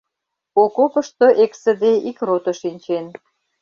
[0.61, 3.05] Окопышто эксыде ик рото шинчен.